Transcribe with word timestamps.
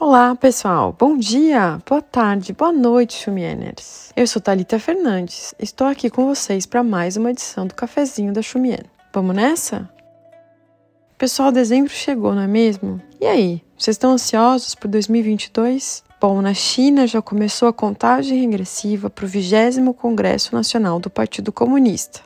Olá, 0.00 0.32
pessoal. 0.36 0.94
Bom 0.96 1.16
dia, 1.16 1.82
boa 1.84 2.00
tarde, 2.00 2.52
boa 2.52 2.70
noite, 2.70 3.20
Xumieners. 3.20 4.12
Eu 4.14 4.28
sou 4.28 4.40
Talita 4.40 4.78
Fernandes. 4.78 5.52
Estou 5.58 5.88
aqui 5.88 6.08
com 6.08 6.24
vocês 6.24 6.66
para 6.66 6.84
mais 6.84 7.16
uma 7.16 7.32
edição 7.32 7.66
do 7.66 7.74
Cafezinho 7.74 8.32
da 8.32 8.40
Xumien. 8.40 8.78
Vamos 9.12 9.34
nessa? 9.34 9.90
Pessoal, 11.18 11.50
dezembro 11.50 11.90
chegou, 11.92 12.32
não 12.32 12.42
é 12.42 12.46
mesmo? 12.46 13.02
E 13.20 13.26
aí, 13.26 13.60
vocês 13.76 13.96
estão 13.96 14.12
ansiosos 14.12 14.76
por 14.76 14.86
2022? 14.86 16.04
Bom, 16.20 16.40
na 16.40 16.54
China 16.54 17.04
já 17.04 17.20
começou 17.20 17.66
a 17.66 17.72
contagem 17.72 18.40
regressiva 18.40 19.10
para 19.10 19.24
o 19.24 19.28
20 19.28 19.92
Congresso 19.96 20.54
Nacional 20.54 21.00
do 21.00 21.10
Partido 21.10 21.50
Comunista. 21.50 22.20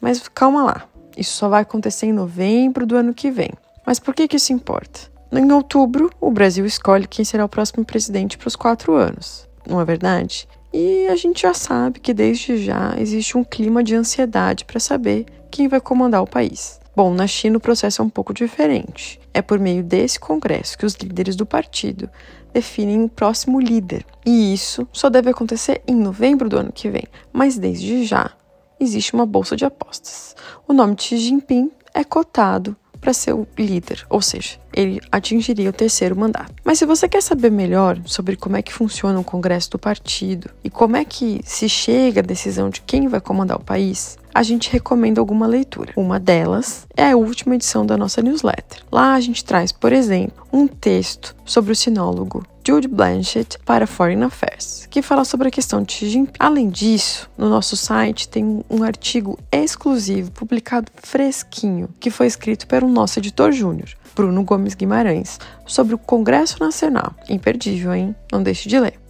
Mas 0.00 0.26
calma 0.28 0.64
lá, 0.64 0.88
isso 1.14 1.36
só 1.36 1.50
vai 1.50 1.60
acontecer 1.60 2.06
em 2.06 2.12
novembro 2.12 2.86
do 2.86 2.96
ano 2.96 3.12
que 3.12 3.30
vem. 3.30 3.50
Mas 3.84 3.98
por 3.98 4.14
que, 4.14 4.26
que 4.26 4.36
isso 4.36 4.50
importa? 4.50 5.17
Em 5.30 5.52
outubro, 5.52 6.10
o 6.20 6.30
Brasil 6.30 6.64
escolhe 6.64 7.06
quem 7.06 7.24
será 7.24 7.44
o 7.44 7.48
próximo 7.48 7.84
presidente 7.84 8.38
para 8.38 8.48
os 8.48 8.56
quatro 8.56 8.94
anos, 8.94 9.46
não 9.66 9.80
é 9.80 9.84
verdade? 9.84 10.48
E 10.72 11.06
a 11.08 11.16
gente 11.16 11.42
já 11.42 11.52
sabe 11.52 12.00
que 12.00 12.14
desde 12.14 12.56
já 12.56 12.94
existe 12.98 13.36
um 13.36 13.44
clima 13.44 13.82
de 13.82 13.94
ansiedade 13.94 14.64
para 14.64 14.80
saber 14.80 15.26
quem 15.50 15.68
vai 15.68 15.80
comandar 15.80 16.22
o 16.22 16.26
país. 16.26 16.80
Bom, 16.96 17.12
na 17.12 17.26
China 17.26 17.58
o 17.58 17.60
processo 17.60 18.02
é 18.02 18.04
um 18.04 18.08
pouco 18.08 18.34
diferente. 18.34 19.20
É 19.32 19.40
por 19.40 19.58
meio 19.58 19.84
desse 19.84 20.18
congresso 20.18 20.76
que 20.76 20.84
os 20.84 20.94
líderes 20.94 21.36
do 21.36 21.46
partido 21.46 22.10
definem 22.52 23.04
o 23.04 23.08
próximo 23.08 23.60
líder. 23.60 24.04
E 24.26 24.52
isso 24.52 24.88
só 24.92 25.08
deve 25.08 25.30
acontecer 25.30 25.80
em 25.86 25.94
novembro 25.94 26.48
do 26.48 26.58
ano 26.58 26.72
que 26.72 26.90
vem. 26.90 27.04
Mas 27.32 27.56
desde 27.56 28.04
já 28.04 28.32
existe 28.80 29.14
uma 29.14 29.24
bolsa 29.24 29.54
de 29.54 29.64
apostas. 29.64 30.34
O 30.66 30.72
nome 30.72 30.96
de 30.96 31.04
Xi 31.04 31.18
Jinping 31.18 31.70
é 31.94 32.02
cotado 32.02 32.76
para 33.00 33.12
ser 33.12 33.32
o 33.34 33.46
líder, 33.56 34.04
ou 34.08 34.20
seja, 34.20 34.58
ele 34.72 35.00
atingiria 35.10 35.70
o 35.70 35.72
terceiro 35.72 36.16
mandato. 36.16 36.54
Mas 36.64 36.78
se 36.78 36.86
você 36.86 37.08
quer 37.08 37.22
saber 37.22 37.50
melhor 37.50 37.98
sobre 38.04 38.36
como 38.36 38.56
é 38.56 38.62
que 38.62 38.72
funciona 38.72 39.18
o 39.18 39.24
Congresso 39.24 39.70
do 39.70 39.78
partido 39.78 40.50
e 40.62 40.70
como 40.70 40.96
é 40.96 41.04
que 41.04 41.40
se 41.44 41.68
chega 41.68 42.20
à 42.20 42.24
decisão 42.24 42.70
de 42.70 42.80
quem 42.80 43.08
vai 43.08 43.20
comandar 43.20 43.56
o 43.56 43.64
país, 43.64 44.18
a 44.34 44.42
gente 44.42 44.70
recomenda 44.70 45.20
alguma 45.20 45.46
leitura. 45.46 45.92
Uma 45.96 46.20
delas 46.20 46.86
é 46.96 47.10
a 47.10 47.16
última 47.16 47.56
edição 47.56 47.84
da 47.84 47.96
nossa 47.96 48.22
newsletter. 48.22 48.82
Lá 48.92 49.14
a 49.14 49.20
gente 49.20 49.44
traz, 49.44 49.72
por 49.72 49.92
exemplo, 49.92 50.46
um 50.52 50.68
texto 50.68 51.34
sobre 51.44 51.72
o 51.72 51.76
sinólogo 51.76 52.46
Jude 52.68 52.86
Blanchett 52.86 53.58
para 53.64 53.86
Foreign 53.86 54.22
Affairs, 54.22 54.86
que 54.90 55.00
fala 55.00 55.24
sobre 55.24 55.48
a 55.48 55.50
questão 55.50 55.82
de 55.82 55.90
Xi 55.90 56.10
Jinping. 56.10 56.34
Além 56.38 56.68
disso, 56.68 57.30
no 57.38 57.48
nosso 57.48 57.78
site 57.78 58.28
tem 58.28 58.62
um 58.68 58.82
artigo 58.82 59.38
exclusivo 59.50 60.30
publicado 60.32 60.92
fresquinho, 60.96 61.88
que 61.98 62.10
foi 62.10 62.26
escrito 62.26 62.66
pelo 62.66 62.86
nosso 62.86 63.18
editor 63.18 63.52
júnior, 63.52 63.88
Bruno 64.14 64.44
Gomes 64.44 64.74
Guimarães, 64.74 65.40
sobre 65.64 65.94
o 65.94 65.98
Congresso 65.98 66.60
Nacional. 66.60 67.14
Imperdível, 67.30 67.94
hein? 67.94 68.14
Não 68.30 68.42
deixe 68.42 68.68
de 68.68 68.78
ler. 68.78 69.00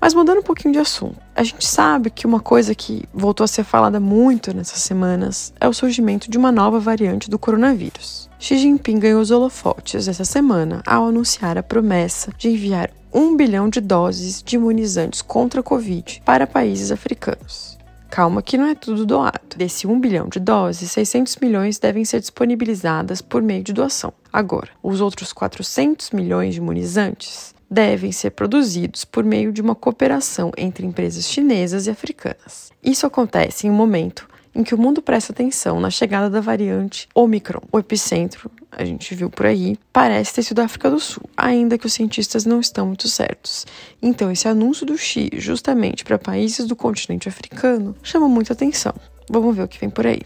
Mas 0.00 0.12
mudando 0.12 0.38
um 0.38 0.42
pouquinho 0.42 0.74
de 0.74 0.80
assunto, 0.80 1.20
a 1.36 1.42
gente 1.42 1.66
sabe 1.66 2.08
que 2.08 2.26
uma 2.26 2.40
coisa 2.40 2.74
que 2.74 3.04
voltou 3.12 3.44
a 3.44 3.48
ser 3.48 3.62
falada 3.62 4.00
muito 4.00 4.56
nessas 4.56 4.80
semanas 4.80 5.52
é 5.60 5.68
o 5.68 5.72
surgimento 5.74 6.30
de 6.30 6.38
uma 6.38 6.50
nova 6.50 6.80
variante 6.80 7.28
do 7.28 7.38
coronavírus. 7.38 8.30
Xi 8.38 8.56
Jinping 8.56 8.98
ganhou 8.98 9.20
os 9.20 9.30
holofotes 9.30 10.08
essa 10.08 10.24
semana 10.24 10.82
ao 10.86 11.06
anunciar 11.06 11.58
a 11.58 11.62
promessa 11.62 12.32
de 12.38 12.48
enviar 12.48 12.90
um 13.12 13.36
bilhão 13.36 13.68
de 13.68 13.82
doses 13.82 14.42
de 14.42 14.56
imunizantes 14.56 15.20
contra 15.20 15.60
a 15.60 15.62
Covid 15.62 16.22
para 16.24 16.46
países 16.46 16.90
africanos. 16.90 17.76
Calma 18.08 18.40
que 18.40 18.56
não 18.56 18.66
é 18.66 18.74
tudo 18.74 19.04
doado. 19.04 19.40
Desse 19.58 19.86
1 19.86 20.00
bilhão 20.00 20.28
de 20.28 20.40
doses, 20.40 20.90
600 20.90 21.36
milhões 21.36 21.78
devem 21.78 22.04
ser 22.04 22.20
disponibilizadas 22.20 23.20
por 23.20 23.42
meio 23.42 23.62
de 23.62 23.74
doação. 23.74 24.12
Agora, 24.32 24.70
os 24.82 25.02
outros 25.02 25.34
400 25.34 26.12
milhões 26.12 26.54
de 26.54 26.60
imunizantes 26.60 27.54
devem 27.70 28.12
ser 28.12 28.30
produzidos 28.30 29.04
por 29.04 29.24
meio 29.24 29.52
de 29.52 29.60
uma 29.60 29.74
cooperação 29.74 30.52
entre 30.56 30.86
empresas 30.86 31.28
chinesas 31.28 31.86
e 31.86 31.90
africanas. 31.90 32.70
Isso 32.82 33.06
acontece 33.06 33.66
em 33.66 33.70
um 33.70 33.74
momento 33.74 34.28
em 34.54 34.64
que 34.64 34.74
o 34.74 34.78
mundo 34.78 35.02
presta 35.02 35.32
atenção 35.32 35.78
na 35.78 35.90
chegada 35.90 36.30
da 36.30 36.40
variante 36.40 37.06
Omicron. 37.14 37.60
O 37.70 37.78
epicentro, 37.78 38.50
a 38.72 38.84
gente 38.84 39.14
viu 39.14 39.28
por 39.28 39.44
aí, 39.44 39.78
parece 39.92 40.32
ter 40.32 40.42
sido 40.42 40.60
a 40.60 40.64
África 40.64 40.90
do 40.90 40.98
Sul, 40.98 41.28
ainda 41.36 41.76
que 41.76 41.86
os 41.86 41.92
cientistas 41.92 42.46
não 42.46 42.58
estão 42.58 42.86
muito 42.86 43.06
certos. 43.06 43.66
Então, 44.00 44.30
esse 44.30 44.48
anúncio 44.48 44.86
do 44.86 44.96
Xi, 44.96 45.28
justamente 45.34 46.04
para 46.04 46.18
países 46.18 46.66
do 46.66 46.74
continente 46.74 47.28
africano, 47.28 47.94
chama 48.02 48.28
muita 48.28 48.54
atenção. 48.54 48.94
Vamos 49.28 49.54
ver 49.54 49.64
o 49.64 49.68
que 49.68 49.78
vem 49.78 49.90
por 49.90 50.06
aí. 50.06 50.22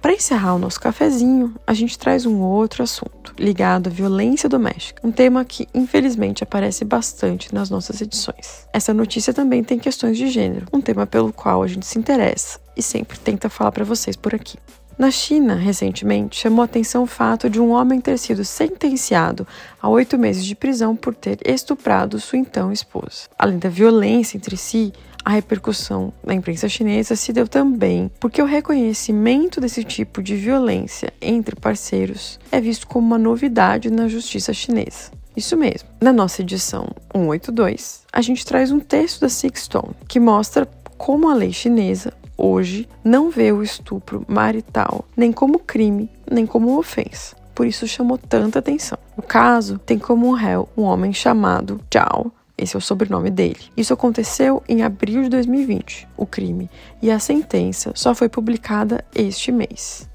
Para 0.00 0.14
encerrar 0.14 0.54
o 0.54 0.58
nosso 0.58 0.80
cafezinho, 0.80 1.54
a 1.66 1.74
gente 1.74 1.98
traz 1.98 2.24
um 2.24 2.40
outro 2.40 2.82
assunto 2.82 3.21
ligado 3.38 3.88
à 3.88 3.90
violência 3.90 4.48
doméstica, 4.48 5.06
um 5.06 5.12
tema 5.12 5.44
que 5.44 5.66
infelizmente 5.74 6.42
aparece 6.42 6.84
bastante 6.84 7.54
nas 7.54 7.70
nossas 7.70 8.00
edições. 8.00 8.66
Essa 8.72 8.94
notícia 8.94 9.32
também 9.32 9.62
tem 9.62 9.78
questões 9.78 10.16
de 10.16 10.28
gênero, 10.28 10.66
um 10.72 10.80
tema 10.80 11.06
pelo 11.06 11.32
qual 11.32 11.62
a 11.62 11.66
gente 11.66 11.86
se 11.86 11.98
interessa 11.98 12.60
e 12.76 12.82
sempre 12.82 13.18
tenta 13.18 13.48
falar 13.48 13.72
para 13.72 13.84
vocês 13.84 14.16
por 14.16 14.34
aqui. 14.34 14.58
Na 14.98 15.10
China, 15.10 15.54
recentemente, 15.54 16.38
chamou 16.38 16.62
atenção 16.62 17.02
o 17.02 17.06
fato 17.06 17.48
de 17.48 17.58
um 17.58 17.70
homem 17.70 18.00
ter 18.00 18.18
sido 18.18 18.44
sentenciado 18.44 19.46
a 19.80 19.88
oito 19.88 20.18
meses 20.18 20.44
de 20.44 20.54
prisão 20.54 20.94
por 20.94 21.14
ter 21.14 21.38
estuprado 21.44 22.20
sua 22.20 22.38
então 22.38 22.70
esposa. 22.70 23.28
Além 23.38 23.58
da 23.58 23.70
violência 23.70 24.36
entre 24.36 24.56
si, 24.56 24.92
a 25.24 25.30
repercussão 25.30 26.12
na 26.24 26.34
imprensa 26.34 26.68
chinesa 26.68 27.16
se 27.16 27.32
deu 27.32 27.46
também 27.46 28.10
porque 28.18 28.42
o 28.42 28.46
reconhecimento 28.46 29.60
desse 29.60 29.84
tipo 29.84 30.22
de 30.22 30.34
violência 30.34 31.12
entre 31.20 31.56
parceiros 31.56 32.38
é 32.50 32.60
visto 32.60 32.86
como 32.86 33.06
uma 33.06 33.18
novidade 33.18 33.90
na 33.90 34.08
justiça 34.08 34.52
chinesa. 34.52 35.10
Isso 35.36 35.56
mesmo. 35.56 35.88
Na 36.00 36.12
nossa 36.12 36.42
edição 36.42 36.88
182, 37.14 38.02
a 38.12 38.20
gente 38.20 38.44
traz 38.44 38.70
um 38.70 38.80
texto 38.80 39.20
da 39.20 39.28
Sixstone 39.28 39.94
que 40.06 40.20
mostra 40.20 40.68
como 40.98 41.28
a 41.28 41.34
lei 41.34 41.52
chinesa 41.52 42.12
hoje 42.36 42.88
não 43.04 43.30
vê 43.30 43.52
o 43.52 43.62
estupro 43.62 44.24
marital 44.28 45.04
nem 45.16 45.32
como 45.32 45.58
crime, 45.58 46.10
nem 46.30 46.46
como 46.46 46.78
ofensa. 46.78 47.36
Por 47.54 47.66
isso 47.66 47.86
chamou 47.86 48.18
tanta 48.18 48.58
atenção. 48.58 48.98
O 49.16 49.22
caso 49.22 49.78
tem 49.78 49.98
como 49.98 50.32
réu 50.32 50.68
um 50.76 50.82
homem 50.82 51.12
chamado 51.12 51.80
Zhao, 51.92 52.32
esse 52.56 52.76
é 52.76 52.78
o 52.78 52.82
sobrenome 52.82 53.30
dele. 53.30 53.60
Isso 53.76 53.92
aconteceu 53.92 54.62
em 54.68 54.82
abril 54.82 55.22
de 55.22 55.28
2020, 55.30 56.08
o 56.16 56.26
crime, 56.26 56.70
e 57.00 57.10
a 57.10 57.18
sentença 57.18 57.92
só 57.94 58.14
foi 58.14 58.28
publicada 58.28 59.04
este 59.14 59.50
mês. 59.50 60.08